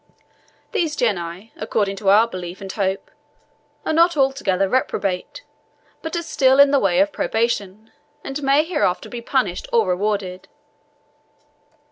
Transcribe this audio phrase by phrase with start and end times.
[0.71, 3.11] These Genii, according to our belief and hope,
[3.85, 5.43] are not altogether reprobate,
[6.01, 7.91] but are still in the way of probation,
[8.23, 10.47] and may hereafter be punished or rewarded.